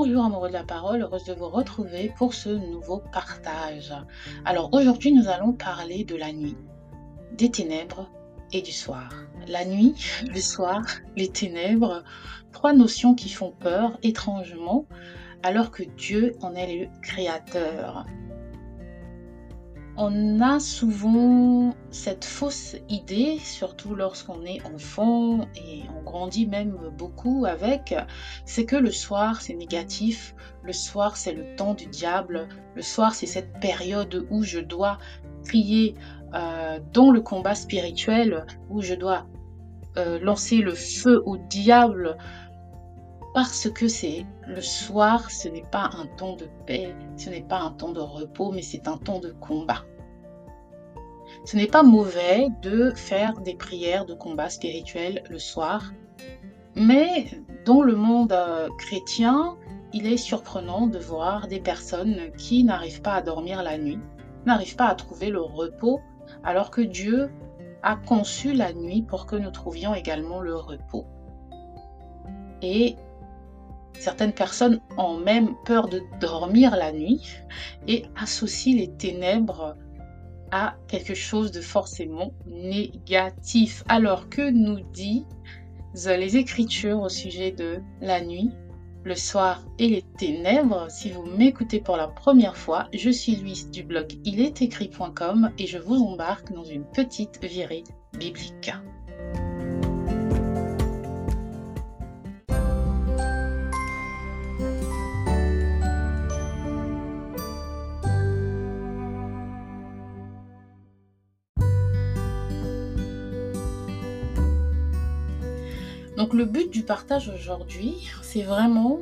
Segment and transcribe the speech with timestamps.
[0.00, 3.92] Bonjour amoureux de la parole, heureuse de vous retrouver pour ce nouveau partage.
[4.44, 6.56] Alors aujourd'hui nous allons parler de la nuit,
[7.32, 8.08] des ténèbres
[8.52, 9.10] et du soir.
[9.48, 9.96] La nuit,
[10.32, 10.84] le soir,
[11.16, 12.04] les ténèbres,
[12.52, 14.86] trois notions qui font peur étrangement
[15.42, 18.06] alors que Dieu en est le créateur
[20.00, 27.46] on a souvent cette fausse idée, surtout lorsqu'on est enfant et on grandit même beaucoup
[27.46, 27.96] avec,
[28.46, 33.12] c'est que le soir c'est négatif, le soir c'est le temps du diable, le soir
[33.12, 34.98] c'est cette période où je dois
[35.44, 35.96] crier
[36.32, 39.26] euh, dans le combat spirituel, où je dois
[39.96, 42.16] euh, lancer le feu au diable
[43.34, 47.60] parce que c'est le soir, ce n'est pas un temps de paix, ce n'est pas
[47.60, 49.84] un temps de repos, mais c'est un temps de combat.
[51.44, 55.92] Ce n'est pas mauvais de faire des prières de combat spirituel le soir,
[56.74, 57.26] mais
[57.64, 59.56] dans le monde euh, chrétien,
[59.92, 63.98] il est surprenant de voir des personnes qui n'arrivent pas à dormir la nuit,
[64.46, 66.00] n'arrivent pas à trouver le repos,
[66.44, 67.30] alors que Dieu
[67.82, 71.06] a conçu la nuit pour que nous trouvions également le repos.
[72.62, 72.96] Et
[73.98, 77.22] certaines personnes ont même peur de dormir la nuit
[77.86, 79.76] et associent les ténèbres
[80.50, 83.84] à quelque chose de forcément négatif.
[83.88, 85.24] Alors que nous dit
[85.94, 88.50] les Écritures au sujet de la nuit,
[89.04, 90.86] le soir et les ténèbres.
[90.90, 95.78] Si vous m'écoutez pour la première fois, je suis Louise du blog ilestécrit.com et je
[95.78, 97.84] vous embarque dans une petite virée
[98.18, 98.72] biblique.
[116.28, 118.98] Donc le but du partage aujourd'hui, c'est vraiment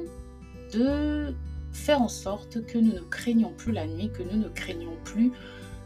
[0.73, 1.35] de
[1.73, 5.33] faire en sorte que nous ne craignons plus la nuit, que nous ne craignons plus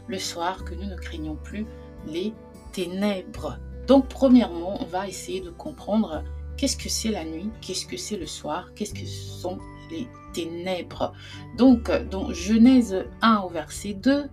[0.07, 1.65] le soir, que nous ne craignons plus
[2.05, 2.31] les
[2.73, 3.57] ténèbres.
[3.87, 6.23] Donc premièrement, on va essayer de comprendre
[6.57, 9.57] qu'est-ce que c'est la nuit, qu'est-ce que c'est le soir, qu'est-ce que sont
[9.89, 11.11] les ténèbres.
[11.57, 14.25] Donc dans Genèse 1 au verset 2,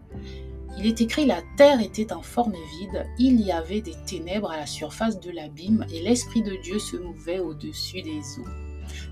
[0.78, 4.58] il est écrit La terre était en forme vide, il y avait des ténèbres à
[4.58, 8.48] la surface de l'abîme, et l'Esprit de Dieu se mouvait au-dessus des eaux.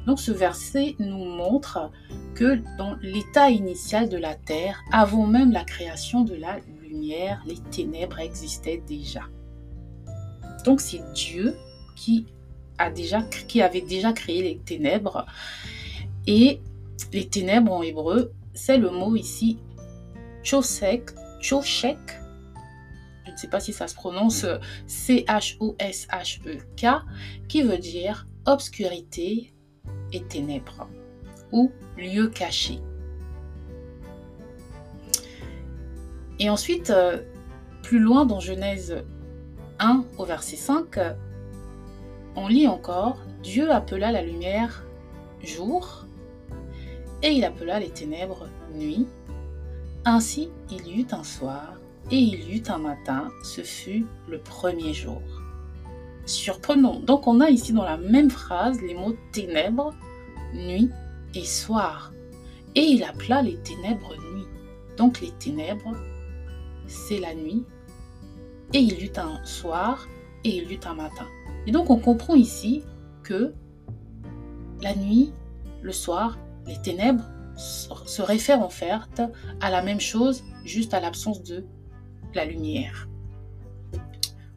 [0.06, 1.90] Donc ce verset nous montre
[2.34, 7.58] que dans l'état initial de la terre, avant même la création de la lumière, les
[7.72, 9.22] ténèbres existaient déjà.
[10.64, 11.56] Donc c'est Dieu
[11.96, 12.26] qui,
[12.78, 15.26] avait déjà créé les ténèbres.
[16.28, 16.60] Et
[17.12, 19.58] les ténèbres en hébreu, c'est le mot ici
[21.40, 21.98] Choshek,
[23.26, 24.46] je ne sais pas si ça se prononce
[24.86, 26.86] C-H-O-S-H-E-K,
[27.48, 29.52] qui veut dire obscurité
[30.12, 30.88] et ténèbres
[31.52, 32.80] ou lieu caché.
[36.38, 37.22] Et ensuite, euh,
[37.82, 39.02] plus loin dans Genèse
[39.78, 40.98] 1 au verset 5,
[42.36, 44.84] on lit encore Dieu appela la lumière
[45.42, 46.06] jour
[47.22, 49.06] et il appela les ténèbres nuit.
[50.08, 51.80] Ainsi il y eut un soir
[52.12, 55.20] et il y eut un matin, ce fut le premier jour.
[56.26, 57.00] Surprenant.
[57.00, 59.92] Donc on a ici dans la même phrase les mots ténèbres,
[60.54, 60.92] nuit
[61.34, 62.12] et soir.
[62.76, 64.46] Et il appela les ténèbres nuit.
[64.96, 65.96] Donc les ténèbres,
[66.86, 67.64] c'est la nuit.
[68.74, 70.06] Et il y eut un soir
[70.44, 71.26] et il y eut un matin.
[71.66, 72.84] Et donc on comprend ici
[73.24, 73.52] que
[74.82, 75.32] la nuit,
[75.82, 77.24] le soir, les ténèbres
[77.56, 79.22] se réfère en fait
[79.60, 81.64] à la même chose, juste à l'absence de
[82.34, 83.08] la lumière.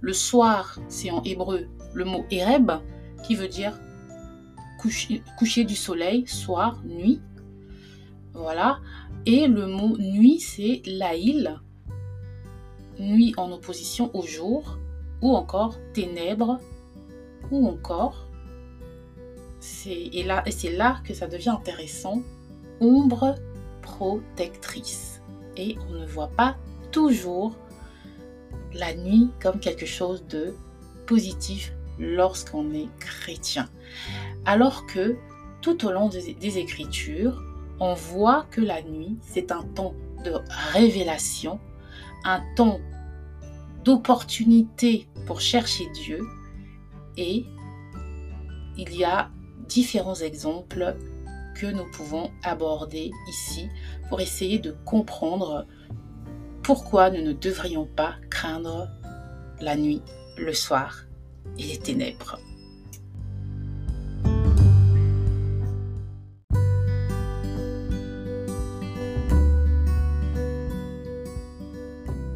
[0.02, 2.72] Le soir, c'est en hébreu le mot Ereb,
[3.24, 3.78] qui veut dire
[4.80, 7.22] coucher, du soleil, soir, nuit.
[8.34, 8.80] Voilà.
[9.26, 11.60] Et le mot nuit, c'est laïl,
[12.98, 14.78] nuit en opposition au jour,
[15.22, 16.60] ou encore ténèbres,
[17.52, 18.28] ou encore.
[19.86, 22.22] Et, là, et c'est là que ça devient intéressant
[22.82, 23.36] ombre
[23.82, 25.22] protectrice.
[25.58, 26.58] Et on ne voit pas
[26.92, 27.56] toujours
[28.74, 30.54] la nuit comme quelque chose de
[31.06, 33.68] positif lorsqu'on est chrétien.
[34.46, 35.18] Alors que
[35.62, 37.44] tout au long des, Écritures,
[37.80, 39.94] on voit que la nuit, c'est un temps
[40.24, 40.34] de
[40.74, 41.60] révélation,
[42.24, 42.80] un temps
[43.84, 46.22] d'opportunité pour chercher Dieu.
[47.18, 47.46] Et
[48.78, 49.30] il y a
[49.68, 50.96] différents exemples
[51.68, 53.70] nous pouvons aborder ici
[54.10, 55.66] pour essayer de comprendre
[56.64, 58.90] pourquoi nous ne devrions pas craindre
[59.62, 60.02] la nuit,
[60.38, 61.06] le soir
[61.58, 62.40] et les ténèbres.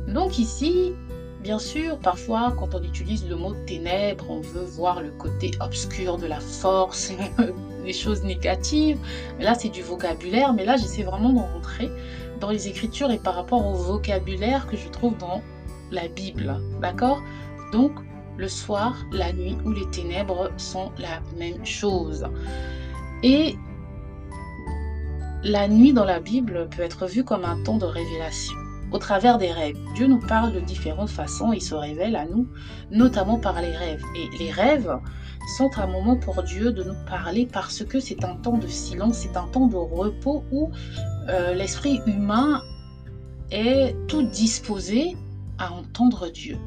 [0.07, 0.93] Donc ici,
[1.41, 6.17] bien sûr, parfois quand on utilise le mot ténèbres, on veut voir le côté obscur
[6.17, 7.11] de la force,
[7.83, 8.97] les choses négatives.
[9.37, 10.53] Mais là, c'est du vocabulaire.
[10.53, 11.89] Mais là, j'essaie vraiment d'en rentrer
[12.39, 15.41] dans les Écritures et par rapport au vocabulaire que je trouve dans
[15.91, 16.59] la Bible.
[16.81, 17.21] D'accord?
[17.71, 17.91] Donc,
[18.37, 22.25] le soir, la nuit ou les ténèbres sont la même chose.
[23.21, 23.55] Et
[25.43, 28.55] la nuit dans la Bible peut être vue comme un temps de révélation
[28.93, 29.77] au travers des rêves.
[29.95, 32.47] Dieu nous parle de différentes façons, il se révèle à nous,
[32.91, 34.03] notamment par les rêves.
[34.15, 34.99] Et les rêves
[35.47, 39.17] sont un moment pour Dieu de nous parler parce que c'est un temps de silence,
[39.17, 40.71] c'est un temps de repos où
[41.29, 42.61] euh, l'esprit humain
[43.51, 45.15] est tout disposé
[45.57, 46.57] à entendre Dieu.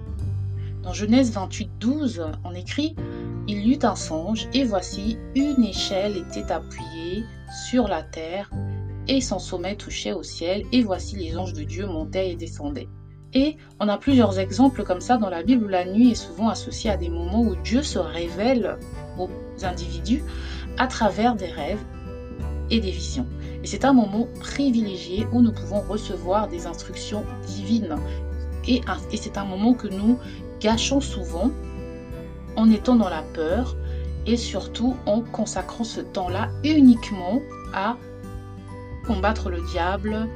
[0.83, 2.95] Dans Genèse 28, 12, on écrit
[3.49, 7.25] Il eut un songe, et voici, une échelle était appuyée
[7.69, 8.51] sur la terre,
[9.09, 12.89] et son sommet touchait au ciel, et voici les anges de Dieu montaient et descendaient.
[13.37, 16.49] Et on a plusieurs exemples comme ça dans la Bible où la nuit est souvent
[16.49, 18.79] associée à des moments où Dieu se révèle
[19.19, 19.29] aux
[19.63, 20.25] individus
[20.79, 21.85] à travers des rêves
[22.71, 23.27] et des visions.
[23.63, 27.97] Et c'est un moment privilégié où nous pouvons recevoir des instructions divines.
[28.67, 28.81] Et,
[29.13, 30.19] et c'est un moment que nous
[30.59, 31.51] gâchons souvent
[32.57, 33.77] en étant dans la peur
[34.25, 37.43] et surtout en consacrant ce temps-là uniquement
[37.75, 37.99] à
[39.07, 40.27] combattre le diable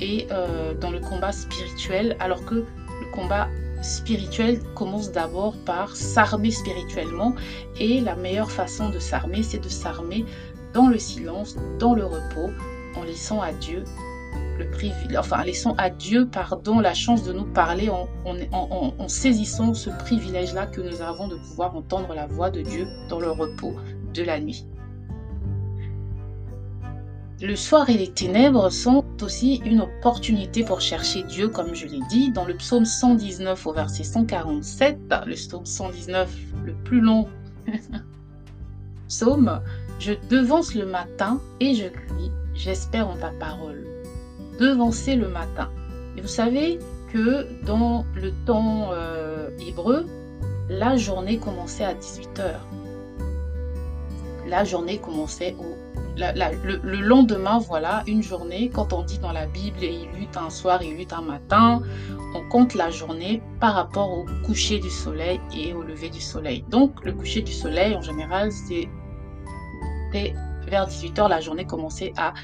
[0.00, 3.48] et euh, dans le combat spirituel, alors que le combat
[3.82, 7.34] spirituel commence d'abord par s'armer spirituellement
[7.78, 10.24] et la meilleure façon de s'armer, c'est de s'armer
[10.74, 12.50] dans le silence, dans le repos,
[12.96, 13.84] en laissant à Dieu
[14.58, 19.90] le enfin laissant à Dieu pardon la chance de nous parler en, en saisissant ce
[19.90, 23.74] privilège-là que nous avons de pouvoir entendre la voix de Dieu dans le repos
[24.12, 24.66] de la nuit.
[27.42, 32.00] Le soir et les ténèbres sont aussi une opportunité pour chercher Dieu, comme je l'ai
[32.10, 37.28] dit, dans le psaume 119 au verset 147, le psaume 119, le plus long
[39.08, 39.62] psaume,
[39.98, 43.86] je devance le matin et je crie, j'espère en ta parole.
[44.58, 45.70] Devancer le matin.
[46.18, 46.78] Et vous savez
[47.10, 50.04] que dans le temps euh, hébreu,
[50.68, 52.56] la journée commençait à 18h.
[54.46, 55.79] La journée commençait au
[56.20, 60.82] le, lendemain, voilà, une journée, quand on dit dans la Bible, il eut un soir,
[60.82, 61.82] il eut un matin,
[62.34, 66.64] on compte la journée par rapport au coucher du soleil et au lever du soleil.
[66.68, 68.88] Donc, le coucher du soleil, en général, c'est
[70.66, 72.34] vers 18h, la journée commençait à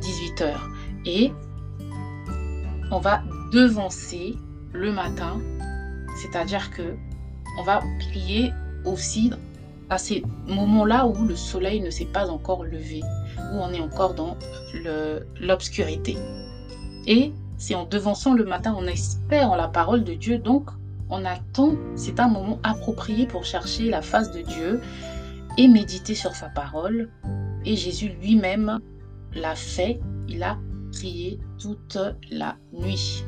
[0.00, 0.54] 18h.
[1.06, 1.32] Et
[2.90, 3.22] on va
[3.52, 4.36] devancer
[4.72, 5.40] le matin,
[6.16, 6.94] c'est-à-dire que
[7.58, 8.52] on va prier
[8.84, 9.32] aussi
[9.90, 13.02] à ces moments-là où le soleil ne s'est pas encore levé,
[13.52, 14.36] où on est encore dans
[15.40, 16.16] l'obscurité.
[17.06, 20.70] Et c'est en devançant le matin, on espère en la parole de Dieu, donc
[21.10, 24.80] on attend, c'est un moment approprié pour chercher la face de Dieu
[25.58, 27.10] et méditer sur sa parole.
[27.64, 28.78] Et Jésus lui-même
[29.34, 30.56] l'a fait, il a
[30.92, 31.98] prié toute
[32.30, 33.24] la nuit.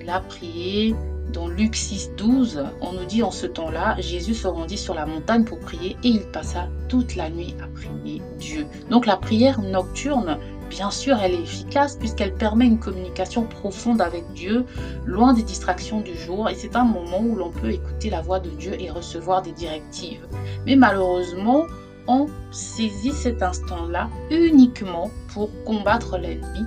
[0.00, 0.96] Il a prié
[1.32, 5.06] dans Luc 6, 12, on nous dit en ce temps-là, Jésus se rendit sur la
[5.06, 8.66] montagne pour prier et il passa toute la nuit à prier Dieu.
[8.90, 14.24] Donc la prière nocturne, bien sûr, elle est efficace puisqu'elle permet une communication profonde avec
[14.34, 14.66] Dieu,
[15.06, 18.40] loin des distractions du jour, et c'est un moment où l'on peut écouter la voix
[18.40, 20.26] de Dieu et recevoir des directives.
[20.66, 21.64] Mais malheureusement,
[22.08, 26.66] on saisit cet instant-là uniquement pour combattre l'ennemi,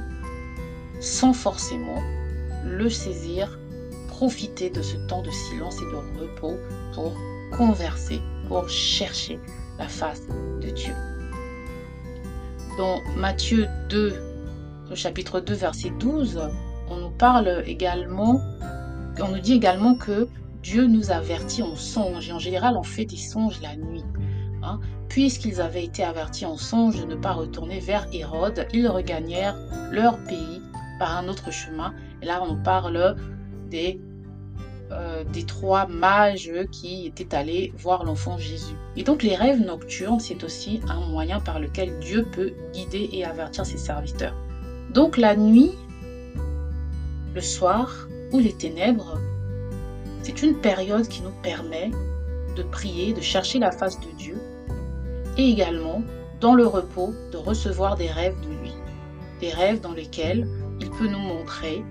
[1.00, 2.01] sans forcément
[2.65, 3.60] le saisir
[4.15, 6.57] profiter de ce temps de silence et de repos
[6.93, 7.12] pour
[7.57, 9.41] converser, pour chercher
[9.77, 10.22] la face
[10.62, 10.93] de Dieu.
[12.77, 14.13] Dans Matthieu 2,
[14.89, 16.50] au chapitre 2, verset 12,
[16.89, 18.39] on nous parle également,
[19.22, 20.29] on nous dit également que
[20.63, 24.05] Dieu nous avertit en songe, et en général on fait des songes la nuit.
[24.63, 24.79] Hein.
[25.10, 29.57] Puisqu'ils avaient été avertis en songe de ne pas retourner vers Hérode, ils regagnèrent
[29.91, 30.62] leur pays
[31.00, 31.93] par un autre chemin.
[32.22, 33.17] Et là on parle
[33.69, 34.00] des,
[34.91, 38.75] euh, des trois mages qui étaient allés voir l'enfant Jésus.
[38.95, 43.25] Et donc les rêves nocturnes, c'est aussi un moyen par lequel Dieu peut guider et
[43.25, 44.35] avertir ses serviteurs.
[44.93, 45.71] Donc la nuit,
[47.33, 49.17] le soir ou les ténèbres,
[50.21, 51.91] c'est une période qui nous permet
[52.55, 54.37] de prier, de chercher la face de Dieu
[55.37, 56.01] et également,
[56.39, 58.73] dans le repos, de recevoir des rêves de lui.
[59.41, 60.47] Des rêves dans lesquels
[60.79, 61.83] il peut nous montrer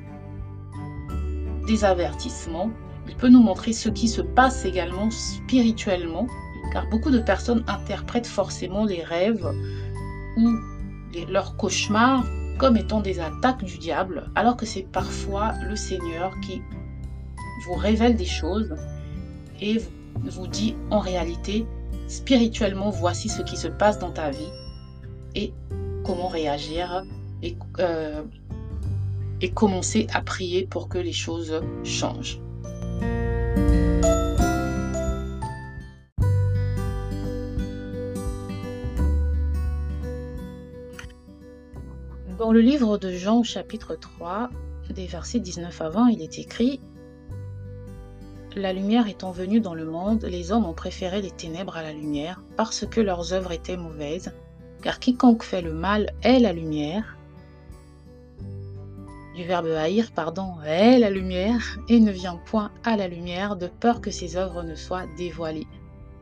[1.66, 2.70] des avertissements.
[3.08, 6.26] Il peut nous montrer ce qui se passe également spirituellement,
[6.73, 9.46] car beaucoup de personnes interprètent forcément les rêves
[10.37, 10.50] ou
[11.28, 12.25] leurs cauchemars
[12.58, 16.62] comme étant des attaques du diable, alors que c'est parfois le Seigneur qui
[17.66, 18.75] vous révèle des choses
[19.61, 19.80] et
[20.23, 21.66] vous dit en réalité,
[22.06, 24.50] spirituellement, voici ce qui se passe dans ta vie
[25.34, 25.52] et
[26.04, 27.04] comment réagir
[27.42, 28.23] et, euh,
[29.54, 32.40] commencer à prier pour que les choses changent.
[42.44, 44.50] Dans le livre de Jean chapitre 3,
[44.90, 46.78] des versets 19 à 20, il est écrit
[48.54, 51.94] La lumière étant venue dans le monde, les hommes ont préféré les ténèbres à la
[51.94, 54.30] lumière, parce que leurs œuvres étaient mauvaises,
[54.82, 57.16] car quiconque fait le mal est la lumière,
[59.34, 63.68] du verbe haïr, pardon, est la lumière, et ne vient point à la lumière de
[63.68, 65.66] peur que ses œuvres ne soient dévoilées.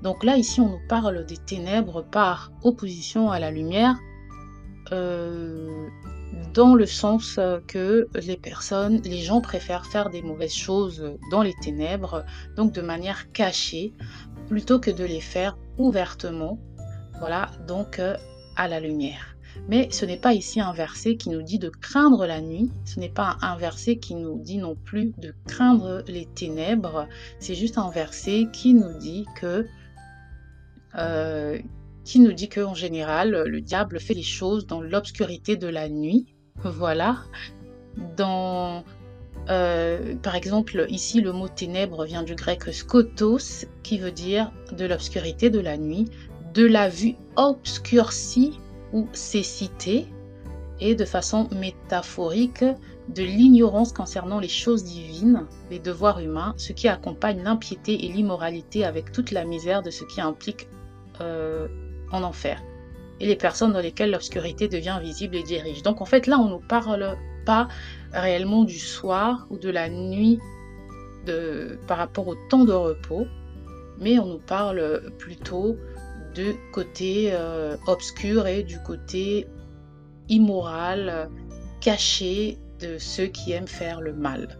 [0.02, 3.96] Donc là, ici, on nous parle des ténèbres par opposition à la lumière,
[4.92, 5.88] euh,
[6.54, 11.54] dans le sens que les personnes, les gens préfèrent faire des mauvaises choses dans les
[11.62, 12.24] ténèbres,
[12.56, 13.92] donc de manière cachée,
[14.48, 16.58] plutôt que de les faire ouvertement,
[17.18, 18.16] voilà, donc euh,
[18.56, 19.36] à la lumière.
[19.68, 23.00] Mais ce n'est pas ici un verset qui nous dit de craindre la nuit, ce
[23.00, 27.06] n'est pas un verset qui nous dit non plus de craindre les ténèbres,
[27.38, 29.66] c'est juste un verset qui nous dit que
[30.96, 31.58] euh,
[32.04, 36.26] qui nous dit qu'en général, le diable fait les choses dans l'obscurité de la nuit.
[36.64, 37.18] Voilà.
[38.16, 38.84] Dans,
[39.48, 44.84] euh, par exemple, ici, le mot ténèbres vient du grec skotos, qui veut dire de
[44.86, 46.06] l'obscurité de la nuit,
[46.54, 48.58] de la vue obscurcie
[48.92, 50.06] ou cécité,
[50.80, 52.64] et de façon métaphorique,
[53.08, 58.84] de l'ignorance concernant les choses divines, les devoirs humains, ce qui accompagne l'impiété et l'immoralité
[58.84, 60.68] avec toute la misère de ce qui implique
[61.20, 61.68] euh,
[62.12, 62.62] en enfer,
[63.20, 65.82] et les personnes dans lesquelles l'obscurité devient visible et dirige.
[65.82, 67.68] Donc en fait là, on ne nous parle pas
[68.12, 70.38] réellement du soir ou de la nuit
[71.26, 73.26] de, par rapport au temps de repos,
[73.98, 75.76] mais on nous parle plutôt
[76.34, 79.46] du côté euh, obscur et du côté
[80.28, 81.30] immoral,
[81.80, 84.58] caché de ceux qui aiment faire le mal.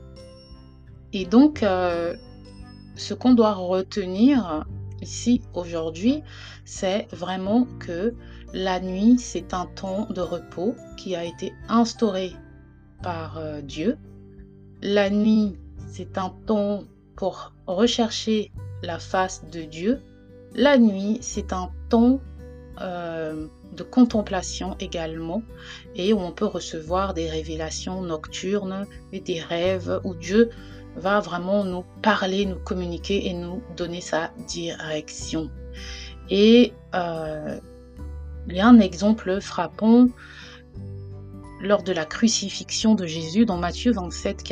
[1.13, 2.15] Et donc, euh,
[2.97, 4.65] ce qu'on doit retenir
[5.03, 6.23] ici aujourd'hui,
[6.65, 8.15] c'est vraiment que
[8.55, 12.33] la nuit, c'est un temps de repos qui a été instauré
[13.03, 13.99] par euh, Dieu.
[14.83, 15.57] La nuit,
[15.89, 16.85] c'est un temps
[17.17, 20.01] pour rechercher la face de Dieu.
[20.55, 22.21] La nuit, c'est un temps
[22.81, 25.43] euh, de contemplation également
[25.95, 30.51] et où on peut recevoir des révélations nocturnes et des rêves où Dieu
[30.97, 35.51] va vraiment nous parler, nous communiquer et nous donner sa direction.
[36.31, 37.59] Et euh,
[38.49, 40.09] il y a un exemple frappant
[41.61, 44.43] lors de la crucifixion de Jésus dans Matthieu 27,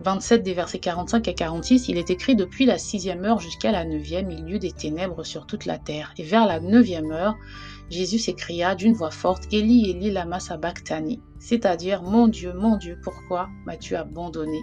[0.00, 3.84] 27 des versets 45 à 46, il est écrit Depuis la sixième heure jusqu'à la
[3.84, 6.12] neuvième, il y eut des ténèbres sur toute la terre.
[6.18, 7.36] Et vers la neuvième heure,
[7.90, 13.48] Jésus s'écria d'une voix forte Eli, Eli, lama sabachthani c'est-à-dire Mon Dieu, mon Dieu, pourquoi
[13.64, 14.60] m'as-tu abandonné?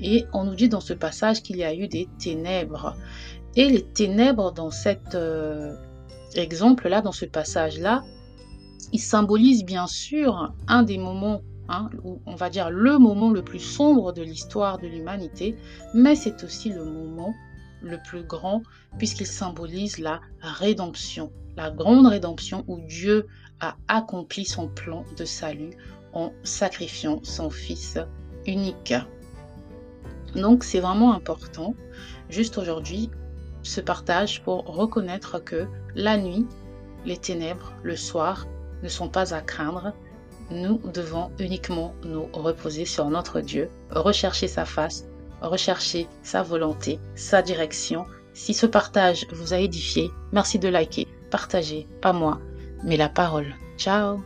[0.00, 2.96] Et on nous dit dans ce passage qu'il y a eu des ténèbres.
[3.56, 5.74] Et les ténèbres dans cet euh,
[6.34, 8.04] exemple-là, dans ce passage-là,
[8.92, 11.90] ils symbolisent bien sûr un des moments Hein,
[12.26, 15.56] on va dire le moment le plus sombre de l'histoire de l'humanité,
[15.94, 17.34] mais c'est aussi le moment
[17.82, 18.62] le plus grand
[18.98, 23.26] puisqu'il symbolise la rédemption, la grande rédemption où Dieu
[23.60, 25.70] a accompli son plan de salut
[26.12, 27.98] en sacrifiant son Fils
[28.46, 28.94] unique.
[30.34, 31.74] Donc c'est vraiment important,
[32.28, 33.10] juste aujourd'hui,
[33.62, 36.46] ce partage pour reconnaître que la nuit,
[37.04, 38.46] les ténèbres, le soir
[38.82, 39.92] ne sont pas à craindre.
[40.50, 45.06] Nous devons uniquement nous reposer sur notre Dieu, rechercher sa face,
[45.40, 48.06] rechercher sa volonté, sa direction.
[48.32, 52.40] Si ce partage vous a édifié, merci de liker, partager, pas moi,
[52.84, 53.54] mais la parole.
[53.76, 54.20] Ciao